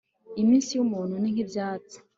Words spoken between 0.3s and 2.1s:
iminsi y'umuntu ni nk'ibyatsi